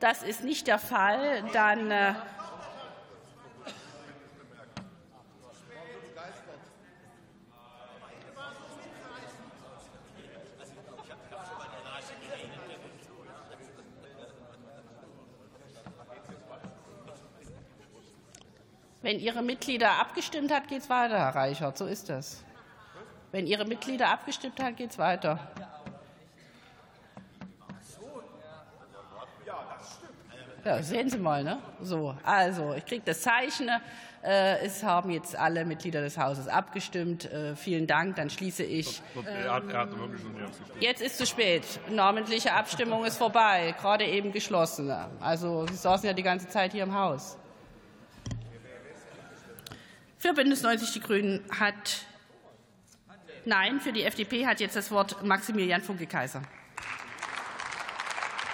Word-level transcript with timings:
Das 0.00 0.22
ist 0.22 0.44
nicht 0.44 0.66
der 0.66 0.78
Fall. 0.78 1.42
Dann 1.52 1.90
äh, 1.90 2.14
Wenn 19.04 19.20
Ihre 19.20 19.42
Mitglieder 19.42 20.00
abgestimmt 20.00 20.50
hat, 20.50 20.66
geht 20.66 20.80
es 20.80 20.88
weiter, 20.88 21.18
Herr 21.18 21.34
Reichert. 21.34 21.76
So 21.76 21.84
ist 21.84 22.08
das. 22.08 22.42
Wenn 23.32 23.46
Ihre 23.46 23.66
Mitglieder 23.66 24.08
abgestimmt 24.08 24.58
haben, 24.62 24.76
geht 24.76 24.92
es 24.92 24.98
weiter. 24.98 25.38
Ja, 30.64 30.82
sehen 30.82 31.10
Sie 31.10 31.18
mal, 31.18 31.44
ne? 31.44 31.58
So, 31.80 32.16
also 32.24 32.74
ich 32.74 32.86
kriege 32.86 33.02
das 33.04 33.20
Zeichen. 33.20 33.68
Äh, 34.22 34.64
es 34.64 34.82
haben 34.82 35.10
jetzt 35.10 35.36
alle 35.36 35.66
Mitglieder 35.66 36.00
des 36.00 36.16
Hauses 36.16 36.48
abgestimmt. 36.48 37.30
Äh, 37.30 37.54
vielen 37.54 37.86
Dank. 37.86 38.16
Dann 38.16 38.30
schließe 38.30 38.62
ich. 38.62 39.02
Er 39.26 39.52
hat, 39.52 39.68
er 39.68 39.80
hat 39.80 39.98
wirklich 39.98 40.22
schon 40.22 40.34
jetzt 40.80 41.02
ist 41.02 41.18
zu 41.18 41.26
spät. 41.26 41.62
Namentliche 41.90 42.54
Abstimmung 42.54 43.04
ist 43.04 43.18
vorbei, 43.18 43.74
gerade 43.78 44.04
eben 44.06 44.32
geschlossen. 44.32 44.90
Also 45.20 45.66
Sie 45.66 45.76
saßen 45.76 46.06
ja 46.06 46.14
die 46.14 46.22
ganze 46.22 46.48
Zeit 46.48 46.72
hier 46.72 46.84
im 46.84 46.94
Haus. 46.94 47.36
Für 50.16 50.32
Bündnis 50.32 50.62
90 50.62 50.92
Die 50.92 51.00
Grünen 51.00 51.44
hat 51.50 52.06
Nein, 53.46 53.78
für 53.78 53.92
die 53.92 54.04
FDP 54.04 54.46
hat 54.46 54.60
jetzt 54.60 54.74
das 54.74 54.90
Wort 54.90 55.22
Maximilian 55.22 55.82
Funke-Kaiser. 55.82 56.40